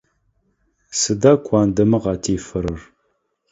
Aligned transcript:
Сыда 0.99 1.33
куандэмэ 1.45 1.97
къатефэрэр? 2.03 2.81